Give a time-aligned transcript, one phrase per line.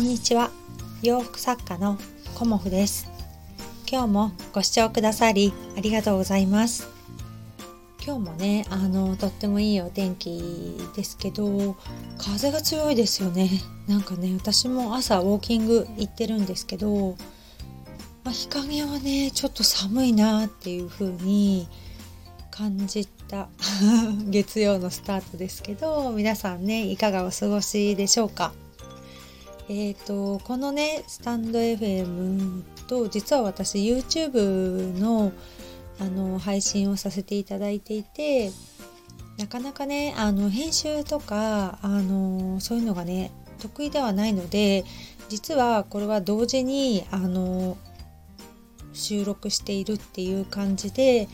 [0.00, 0.50] こんにちは。
[1.02, 1.98] 洋服作家の
[2.34, 3.10] コモフです。
[3.86, 6.88] 今日もご視聴くださりありがとうございます。
[8.02, 11.76] 今日もねあのとってもいいお天気ですけど
[12.16, 13.50] 風が強いですよね。
[13.88, 17.14] なんかね私も朝ウォーキング行ってるんですけど、
[18.24, 21.68] まあ、日陰はねちょっと寒いなっていう風に
[22.50, 23.50] 感じた
[24.30, 28.54] 月曜のスタートですけど皆さんねいかがお過ごしでしょうか？
[29.72, 35.32] えーと、このねスタンド FM と実は私 YouTube の
[36.00, 38.50] あの配信をさせていただいていて
[39.38, 43.30] なかなかねあの編集とかあのそういうのがね
[43.60, 44.84] 得意ではないので
[45.28, 47.76] 実はこれは同時にあの
[48.92, 51.28] 収録しているっていう感じで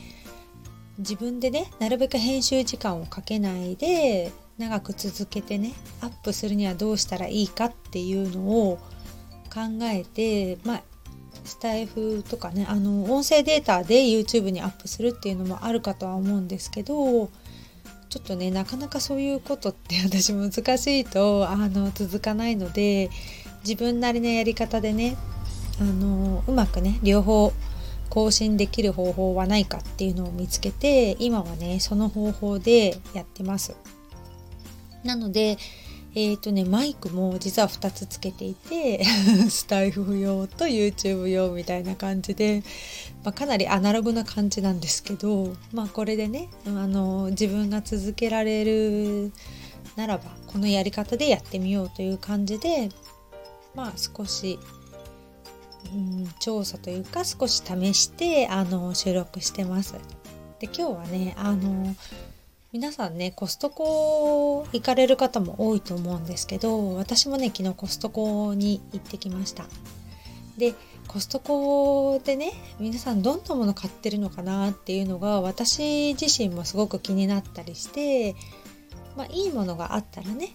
[0.98, 8.78] 自分でねなるべく編集時間をかけないで長く続けてねアップするにはどうしたらいいかっていうのを
[9.52, 10.82] 考えてまあ
[11.44, 17.30] スタイフとかねあの音声データで YouTube にアップするっていうのもあるかとは思うんですけど
[18.08, 23.10] ちょっとねなかなかそういうことって 私難しいとあの続かないので
[23.62, 25.16] 自分なりのやり方でね
[25.80, 27.52] あのうまくね両方
[28.08, 33.74] 更新できる方法はないかっていうのを見つけて今はねその方法でやってます。
[35.06, 35.58] なので
[36.14, 39.04] え、ー、とねマイクも実は2つつけていて
[39.50, 42.62] スタイフ用と YouTube 用みたいな感じで、
[43.22, 49.32] まあ、かなりアナログな感じなんですけどまあこれでねあの自分が続けられる
[49.94, 52.88] ならばこのやり方でやってみようという感じで
[53.74, 54.58] まあ少し
[55.94, 59.94] うん、調査というか少し試してあの収録してます。
[60.58, 61.94] で今日はねあの
[62.72, 69.66] 皆さんねコストコ行かれる方も多いと思うんですけど私もね昨日コストコに行ってきました。
[70.58, 70.74] で
[71.06, 78.34] コストコでね皆さんどんなもの買ってるのかなっていうのが私自身もすごく気になったりして
[79.16, 80.50] まあいいものがあったらね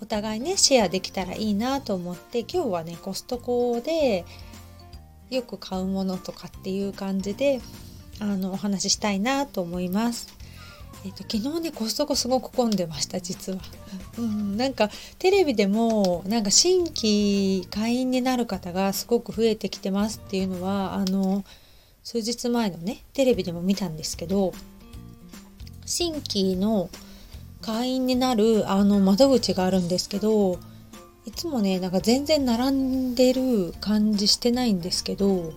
[0.00, 4.24] お互いねシェアできたらいいなと思って今日はねコストコで
[5.30, 7.60] よく買うものとかっていう感じで
[8.20, 10.33] あのお話ししたいなと思います。
[11.04, 13.58] えっと、昨日ねコストコすごく混んでました実は、
[14.18, 14.88] うん、なんか
[15.18, 21.44] テレビでもなんか新規会員になる方がすごく増えてきてますっていうのはあの
[22.02, 24.52] 数日前のねテレビでも見たんですけど
[25.84, 26.88] 新規の
[27.60, 30.58] 会員になるあの窓口があるんですけど
[31.26, 35.52] いつもねなんか全然並んでる感じしてないんですけど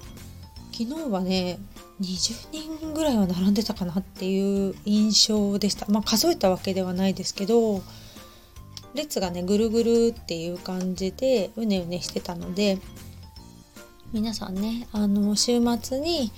[0.71, 1.59] 昨日はね
[2.01, 5.87] 20人ぐらいは並んでたかなっていう印象でした。
[5.87, 7.81] まあ数えたわけではないですけど
[8.93, 12.77] 列がねぐるぐるっていう感じでうねうねしてたので
[14.13, 16.31] 皆さんねあの週末に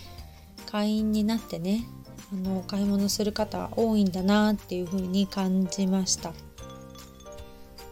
[0.65, 1.85] 会員になってね
[2.31, 6.33] あの買い物する方多いんだなっていう風に感じました。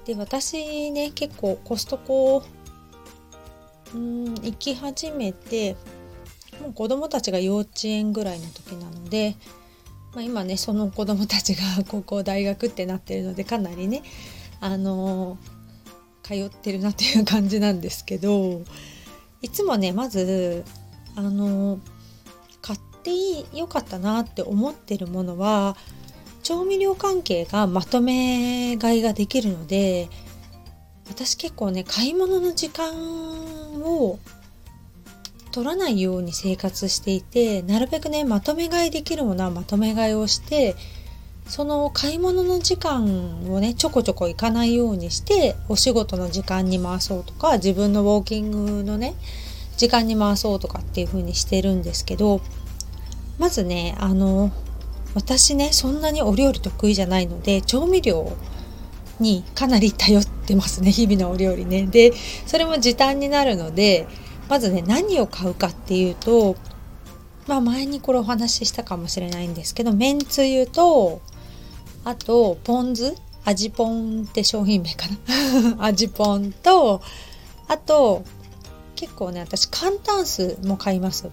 [0.06, 2.44] で私ね結構コストコ
[3.94, 5.75] うん行き始めて
[6.62, 9.35] もう子供たちが幼稚園ぐらいの時なので、
[10.13, 14.03] まあ、今ねその子供たちが 高校大学ってなってるのでかなりね
[14.59, 15.38] あの
[16.23, 18.62] 通ってるなっていう感じなんですけど
[19.41, 20.63] いつもねまず
[21.16, 21.79] あの
[22.62, 23.12] 買って
[23.57, 25.78] よかったなって思ってるものは
[26.44, 30.09] 調味料関係がまとめ買いができるので
[31.09, 32.94] 私結構ね買い物の時間
[33.81, 34.19] を
[35.57, 40.75] 取らないように生活していてなるべくねまとめ買いできるものはまとめ買いをして
[41.47, 49.16] その買い物の時間をねちょこちょこ行かないようにしてお仕事の時間に回そうとか自分のウォーキングのね
[49.78, 52.39] 時間に回そうとかっていう風にしてるんですけど
[53.39, 54.51] まずねあの
[55.16, 58.31] 私ねそんなにお料理得意じゃないので調味料
[59.19, 61.88] にかなり頼ってますね日々のお料理ね。
[61.88, 62.13] で
[62.45, 64.07] それも時短になるので
[64.49, 66.55] まずね何を買うかっていうと
[67.47, 71.21] まあ前にこれお話ししたかもしれないんですけどめんつゆと
[72.03, 73.15] あとポン酢
[73.45, 75.07] 味ポンって商品名か
[75.77, 75.77] な。
[75.85, 77.01] 味ポンと
[77.69, 78.23] あと
[78.95, 81.29] 結構ね私簡単酢も買います。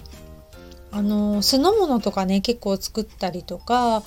[0.93, 4.05] あの酢の物とかね結構作ったりとか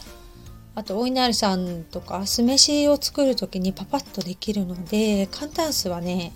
[0.73, 6.31] あとお稲荷さんとか酢飯を作る時にパパッとできるので簡単酢はね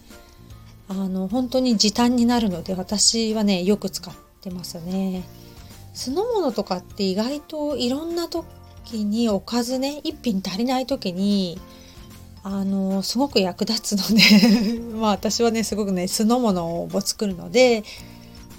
[0.91, 5.23] あの本当に時短になるので私はねよく使ってますね。
[5.93, 11.59] 酢の物とかって意外といろんな時におかずね一品足りない時に
[12.43, 17.85] あのすごく役立つので まあ私はねすごくね酢の物を作るので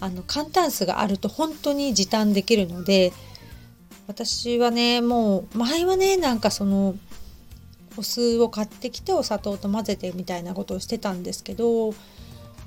[0.01, 3.13] あの簡単酢があると本当に時短できるので
[4.07, 6.97] 私はねもう前はねなんかその
[7.99, 11.95] お酢を買ってきてお砂糖と混ぜてみたいなことをしてたんですけど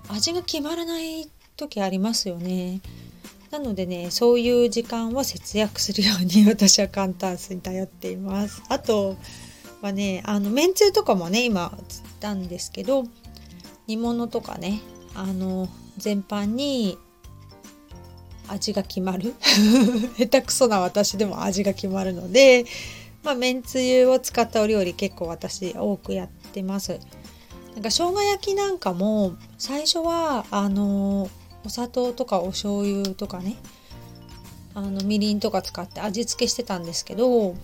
[0.10, 2.82] 味が決まらない時ありますよね。
[3.52, 8.62] なのでねそういう時間を節約するように 私は簡単に頼っています。
[8.70, 9.18] あと
[9.82, 13.06] はねあのめんつゆとかもね今釣ったんですけど
[13.88, 14.82] 煮物とかね
[15.14, 16.98] あの全般に
[18.48, 19.34] 味が決まる
[20.18, 22.66] 下手くそな私でも味が決まるので
[23.26, 27.00] まあ、めんつゆを使ったお料理結構私多くやってます。
[27.76, 31.30] なんか生姜焼きなんかも最初はあの
[31.66, 33.58] お砂糖とかお醤油とかね
[34.74, 37.56] あのみりんとか使って味付けしてたんですけど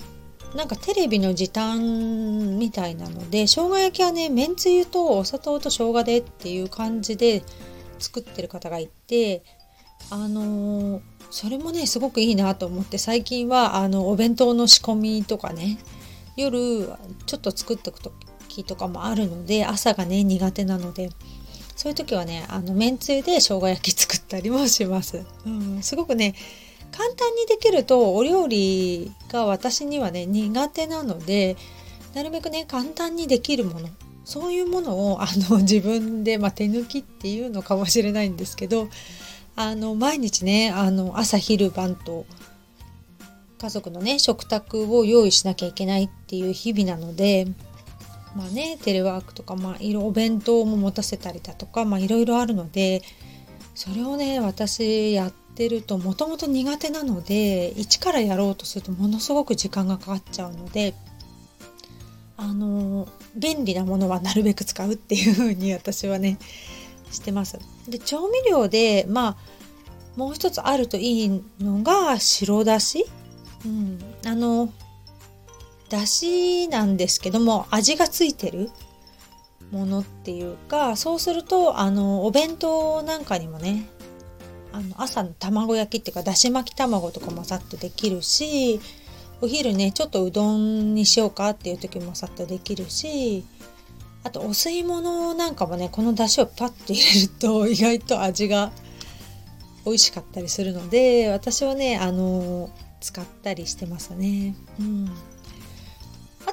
[0.55, 7.43] なんかテレビの時短みたいなので生姜焼きはねめんつゆとお砂糖と生姜でっていう感じで
[7.99, 9.43] 作ってる方がいて
[10.09, 15.77] あのー、それもねすごくいいなと思って最近はあのお弁当の仕込みとかね
[16.35, 16.89] 夜
[17.25, 18.01] ちょっと作っておく
[18.51, 21.09] 時とかもあるので朝がね苦手なので
[21.75, 25.25] そういう時はねあのめんつゆで生姜焼き作ったりもします。
[25.45, 26.35] うん、すごくね
[26.91, 31.55] 簡単にできるとお料理が私にはね苦手なので
[32.13, 33.89] なるべくね簡単にできるもの
[34.25, 38.89] そういうものをあの自分で、まあ、手抜きっていうのかもしれないんですけど
[39.55, 42.25] あの毎日ねあの朝昼晩と
[43.57, 47.47] 家族のね食卓を用意しなきゃいけないっていう日々なので
[48.35, 53.01] まあねテレワークとか、まあ、いろお弁当も持たせたりだとか、まあ、いろいろあるので
[53.75, 60.93] それをね私やってるともともと苦手なので一からやろうとするとものすごく時間がかかっちゃうので
[62.37, 66.39] あの便利なものはなるべく使うっていうふうに私はね
[67.11, 67.59] してます。
[67.87, 69.37] で調味料でまあ
[70.15, 73.05] もう一つあるといいのが白だし、
[73.65, 74.71] うん、あの
[75.91, 78.71] だしなんですけども味がついてる
[79.71, 83.87] ものっていうかそうするとあのお弁当なんかにもね
[84.71, 88.79] あの朝の卵焼きっていうかだし巻き卵とかもさっとできるし
[89.41, 93.43] お昼ねちょっとうどんにしようかっていう時もさっとできるし
[94.23, 98.71] あとお吸い物なんかもねこの出汁をパッと入れると 意外と味が
[99.85, 102.69] 美味しかったりするので私はねあの
[103.01, 104.55] 使ったりしてますね。
[104.79, 105.09] うん、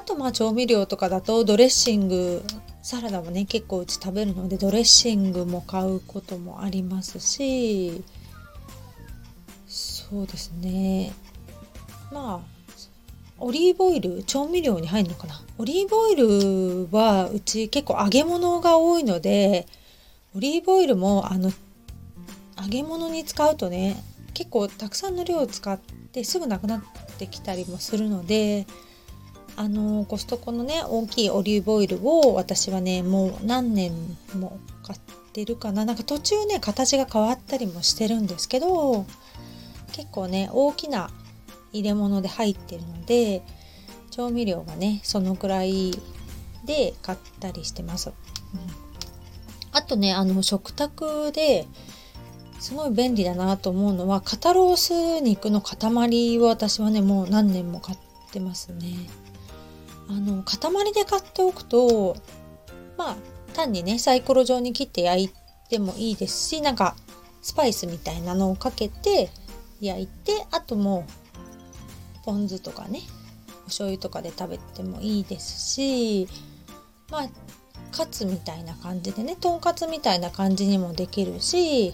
[0.09, 2.43] とまあ調味料とかだとドレッシング
[2.81, 8.03] サラダもね結構うち食べるのでドレッシングも買うこともありますし
[9.67, 11.13] そうですね。
[12.11, 12.59] まあ
[13.37, 15.39] オリーブオイル調味料に入るのかな。
[15.59, 19.67] オリーブオイルはうち結構揚げ物が多いので
[20.35, 21.51] オリーブオイルもあの
[22.59, 24.01] 揚げ物に使うとね
[24.33, 26.81] 結構たくさんの量を使ってすぐなくなっ
[27.19, 28.65] てきたりもするので
[29.55, 33.91] あのコストコのね大きいオリーブオイルを私はねもう何年
[34.35, 34.99] も買っ
[35.33, 39.05] てるかななんか途中ね形が変わったりもしてるんですけど
[39.91, 41.09] 結構ね大きな
[41.73, 43.43] 入れ物で入ってるので
[44.11, 45.91] 調味料がねそのくらい
[46.65, 48.09] で買ったりしてます。
[48.09, 48.15] うん、
[49.71, 51.67] あとねあの食卓で
[52.59, 57.97] すごい便利だなと思うのは肩ロース肉の塊を私はねもう何年も買っ
[58.31, 58.93] てますね。
[60.09, 62.17] あの塊で買っておくと
[62.97, 63.15] まあ
[63.53, 65.29] 単にねサイコロ状に切って焼い
[65.69, 66.95] てもいいですしなんか
[67.41, 69.29] スパイスみたいなのをかけて
[69.79, 71.05] 焼いてあとも
[72.21, 73.01] うポン酢とかね
[73.63, 76.27] お醤油とかで食べてもいいですし
[77.11, 77.29] まあ
[77.91, 81.93] カツみたいな感じでねとんかつみたいな感じにもできるし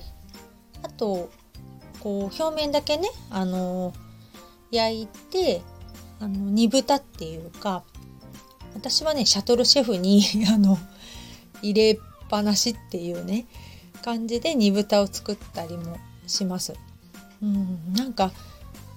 [0.83, 1.29] あと
[1.99, 3.93] こう表面だけねあの
[4.71, 5.61] 焼いて
[6.19, 7.83] あの煮豚っていうか
[8.75, 10.77] 私はねシャトルシェフに あの
[11.61, 13.45] 入れっぱなしっていうね
[14.03, 16.73] 感じで煮豚を作ったりもします。
[17.41, 18.31] うん、なんか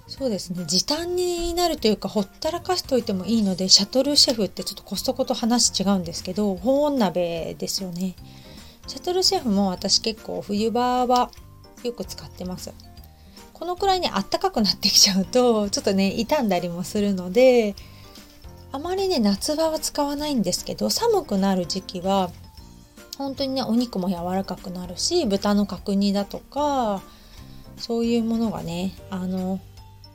[0.06, 8.14] そうですね時短になるというかほったらかしといてもいいのでシャトルシェフってちょっとコストコと話違うんですけど保温鍋ですよね
[8.86, 11.30] シャトルシェフも私結構冬場は
[11.84, 12.72] よく使ってます
[13.52, 17.74] このくらいねあったかくなってきちゃうとちょっとね傷んだりもするので
[18.70, 22.30] あまりね夏場は使わないんですけど寒くなる時期は
[23.16, 27.02] 本当にねお肉も柔らかくなるし豚の角煮だとか
[27.76, 29.60] そういうものがねあの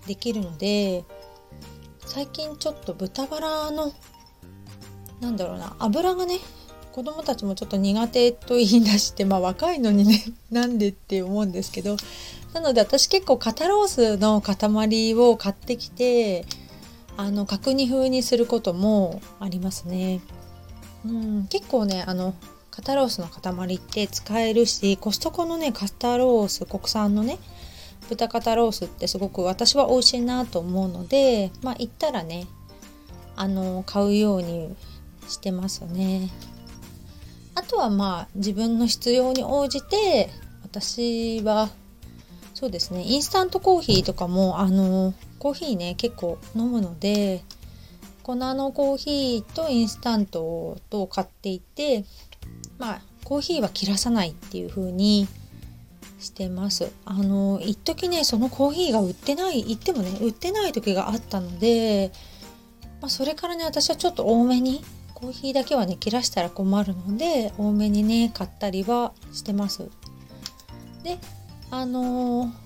[0.07, 1.03] できるので
[2.05, 3.91] 最近ちょっと豚バラの
[5.21, 6.39] なんだろうな油がね
[6.91, 11.97] 子供たちもちょっと苦手と言い出してまあ若いのにね なんでって思うんですけど
[12.53, 16.45] なので私結構肩ロースの塊を買ってきて
[17.17, 20.21] あの角煮風にすることもありますね。
[21.05, 22.33] うん、結構ねあの
[22.71, 27.37] 肩ロースの塊って使えるしコストコのね肩ロース国産のね
[28.09, 32.47] 豚肩ロースってすごく私は美味しいなと思うのでまあ行ったらね
[33.35, 34.75] あの買うように
[35.27, 36.29] してますね。
[37.55, 40.29] あとはまあ自分の必要に応じて
[40.63, 41.69] 私は
[42.53, 47.43] そうですねインスタントコーヒーとかもあのコーヒーね結構飲むので
[48.23, 52.05] 粉のコーヒーとインスタントと買っていて
[52.79, 55.27] まあコーヒーは切らさないっていう風に
[56.17, 56.89] してます。
[57.03, 62.13] あの一時ねそのコーヒーが売ってない言ってもね売ってない時があったので、
[63.01, 64.81] まあ、それからね私はちょっと多めに
[65.13, 69.89] コーヒーだけはね切らしたら困るので多めにね買ったりはしてます。
[71.03, 71.17] で
[71.69, 72.62] あのー、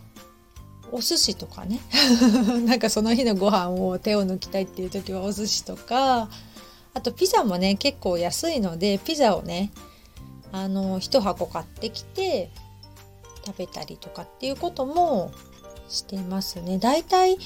[0.92, 1.80] お寿司とかね
[2.66, 6.30] なんかその日のご飯を手を抜きたいっていう時はお寿司とか
[6.94, 9.72] あとピザもね結構安いのでピザをね
[10.52, 12.50] あの1箱買ってきて
[13.46, 15.32] 食べたりとかっていうことも
[15.90, 16.80] してますね。
[16.80, 17.38] だいたい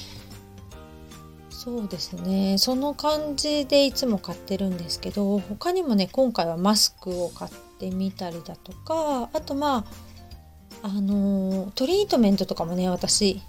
[1.50, 10.11] そうですねその感じでいつも買ってるんですけど他にもね今回はマスクを買ってみたりだとかあとまあ
[10.82, 13.40] あのトリートメントとかもね私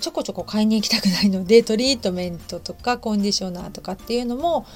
[0.00, 4.66] ちょこちょこ買いに行きたくないので トリートメントとかコンディショナーとかっていうのも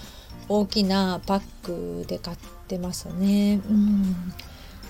[0.49, 2.37] 大きなパックで買っ
[2.69, 3.61] てますね。
[3.69, 4.33] うん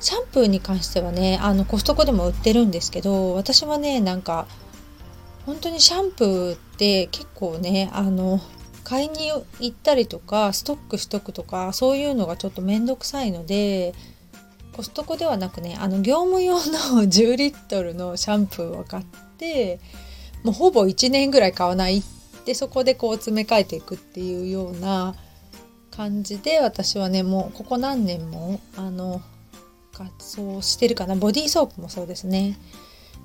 [0.00, 4.46] シャンプーに関してはねあのコストコでも売ってるんですけど私はねなんか
[5.46, 8.38] 本当にシャンプーって結構ねあの
[8.82, 13.94] 買いに行ったりとかストックしとくとかそういうのがちょっと面倒くさいので
[14.74, 19.04] コストコではなくねあの業務用の10リットルのシャンプーを買っ
[19.38, 19.78] て
[20.42, 22.02] もうほぼ1年ぐらい買わない
[22.44, 25.14] でそこでこう詰め替えていくっていうような
[25.90, 29.22] 感じで私はねもうここ何年もあの
[29.92, 31.14] 活動してるかな。
[31.14, 32.58] ボディーソープもそうですね。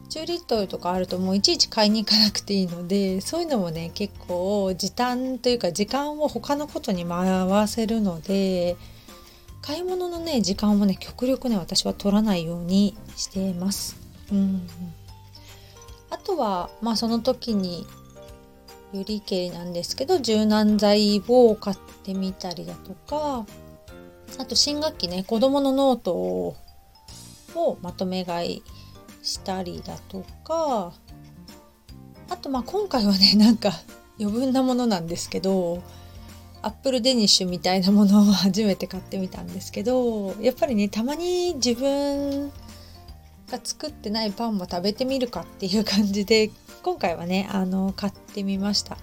[0.10, 8.76] 10リットルとかあるともういちいち買いに行かなくていいのでそういうのもね結構時短というか時間を他のことに回せるので
[9.62, 13.98] 買い物のね時間をね極力ね私は取らないようにしています。
[14.32, 14.68] うん、
[16.10, 17.86] あとはまあその時に
[18.94, 23.46] よりけりなんですけど柔軟剤を買ってみたりだとか
[24.38, 26.56] あと新学期ね子どものノートを
[27.82, 28.64] まとめ買い
[29.22, 30.94] したりだとか
[32.30, 33.72] あとまあ今回はねなんか
[34.20, 35.84] 余分なものなんですけど
[36.62, 42.52] アップルデニッシュみたいなものを初めて買ってみたんですけどやっぱりねたまに自分
[43.50, 46.52] が作ってないパンも食べてみるかっていう感じで
[46.84, 48.98] 今回はねあの買ってみました。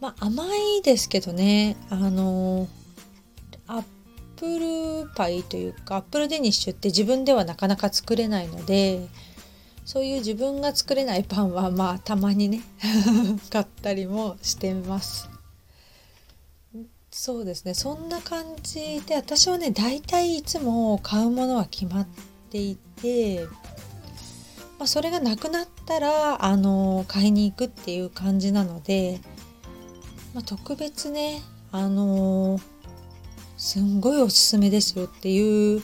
[0.00, 0.44] まあ甘
[0.78, 2.68] いですけどねあの
[3.66, 3.84] アッ
[4.36, 9.08] プルパイというかアップルデニッシュって自分ではなかなか作れないので
[9.84, 12.60] そういう自分が作れないパンはまあたまにね
[13.50, 15.37] 買ったりもしてます。
[17.20, 17.74] そうですね。
[17.74, 22.06] そんな感じで私はね大体いつも買うものは決まっ
[22.48, 23.44] ていて、
[24.78, 29.18] まあ、それがなくなったらあの買いに行くっていう感じなので、
[30.32, 32.60] まあ、特別ねあの
[33.56, 35.82] すんごいおすすめですよっていう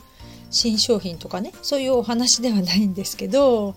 [0.52, 3.74] 新商品とかねそういうお話ではないんですけど、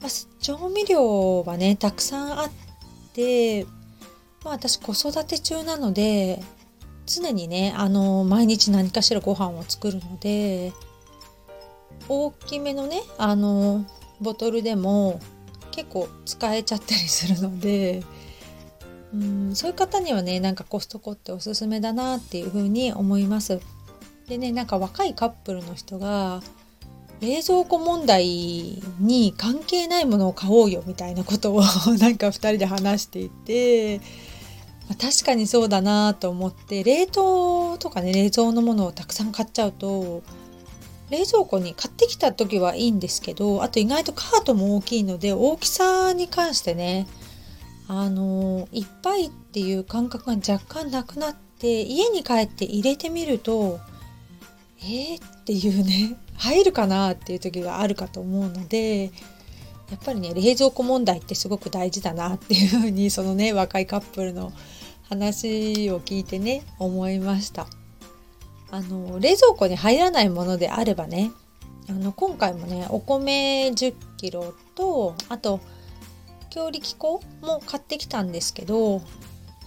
[0.00, 2.50] まあ、調味料はねたくさんあっ
[3.14, 3.66] て、
[4.44, 6.42] まあ、私子育て中なので
[7.06, 10.72] 常にねあの毎日何かしらご飯を作るので
[12.08, 13.84] 大きめのねあの
[14.20, 15.20] ボトルでも
[15.70, 18.02] 結構使えちゃったりするので
[19.14, 23.60] うんそういう方にはねなんかコストコっておすすめだなっていうふうに思います。
[24.28, 26.42] でねなんか若いカップルの人が
[27.20, 31.62] 冷蔵庫問題に関係ないものを買おうよみたいなことを
[31.98, 34.00] なんか2人で話していて、
[34.94, 40.22] 確かにそうだなと思って冷凍とかね冷蔵のものをたくさん買っちゃうと
[41.10, 47.06] 冷蔵庫に買ってきた時はいいんですけどあと意外とカートも大きいので大きさに関してね
[47.86, 53.78] あのいっぱいっていう感覚が若干なくなって家に帰って入れてみると
[54.84, 59.12] えー、っていうね入るかなっていう時があるかと思うので
[59.90, 64.52] やっぱりね冷蔵庫問題ってすごく大事だなっていうふうにそのね若いカップルの
[65.12, 67.66] 話を聞いてね思いました。
[68.70, 71.30] あの冷蔵庫に入らないものであればね
[71.90, 75.60] あの今回もねお米1 0キロとあと
[76.48, 79.02] 強力粉も買ってきたんですけど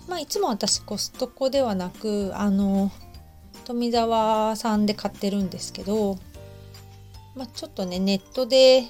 [0.07, 2.91] まあいつも私コストコではなくあの
[3.65, 6.17] 富沢さんで買ってるんですけど、
[7.35, 8.85] まあ、ちょっとねネットで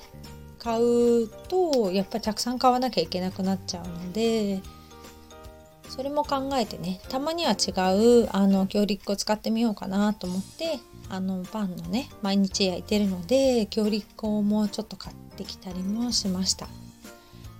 [0.59, 4.61] 買うとやっぱりたくさん買わなきゃいけなくなっちゃうので
[5.89, 7.71] それも考えてねたまには違
[8.23, 16.67] うあの強力粉使ってみようかなと思ってあのパンのね毎日焼いてるので強力粉もちょっと買ってきたりもしました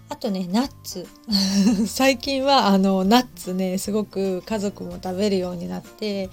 [0.10, 1.08] あとねナッツ
[1.88, 6.30] 最近はあのナッツねすごく家族も食べるようになって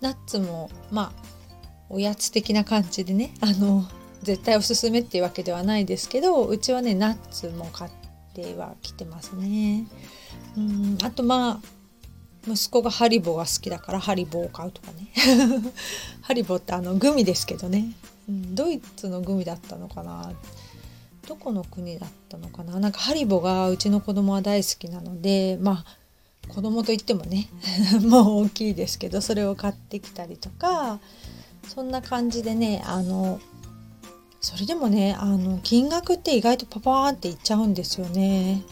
[0.00, 1.24] ナッツもまあ
[1.88, 3.86] おやつ的な感じでねあの
[4.22, 7.90] 絶対おすすめっていうわけではないですけどうちはねナッツも買っ
[8.34, 9.86] てはきてますね。
[10.56, 15.08] うんあとまあ息子がハリボーが好きだからハリボーを買うとかね。
[16.22, 17.92] ハリボーってあのグミですけどね、
[18.28, 20.32] うん、ドイツのグミだったのかな。
[21.26, 22.78] どこの国だったのかな。
[22.78, 25.96] なんかハリボーがうちの子供は大好きなのでまあ
[26.48, 27.48] 子供といってもね
[28.04, 31.00] もう大きいですけどそれを買ってきたりとか
[31.68, 33.40] そんな感じでねあの
[34.40, 38.62] それでもねあの金額って意外とパパーンっていっちゃうんですよね。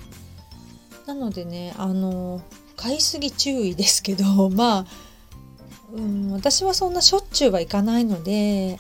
[1.06, 2.40] なのでねあの
[2.76, 4.87] 買いすぎ注意ですけど まあ、
[5.94, 8.78] うん、私はそんなしょっちゅうはいかないので、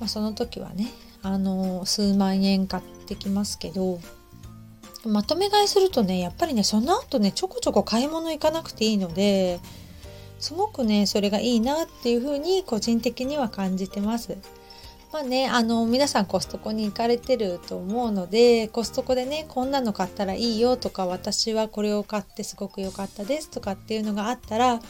[0.00, 4.00] まあ、その時はねあの数万円買ってきますけど
[5.04, 9.60] まとめ買いするとねやっぱりねその後ねちょこちょこ買い物行かなくていいので
[10.38, 14.36] すごくねそれがいいなっていうふうに個人的には感じてます。
[15.14, 24.80] まあね、あの皆さんコストコに行かれてると思うのでコストコでねこんなの買ったらいいよとか私はこれを買ってすごく良かったですとかっていうのがあったら、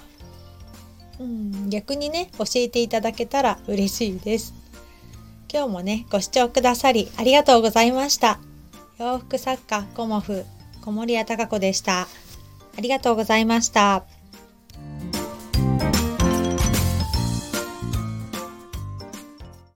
[1.20, 4.54] うん、逆にね教えていただけたら嬉しいです。
[5.52, 8.40] 今日もねご視聴くださりありがとうございました。
[8.98, 10.46] 洋服作家コモフ
[10.80, 12.00] 小森屋隆子でした。
[12.00, 12.06] あ
[12.80, 14.06] りがとうございました。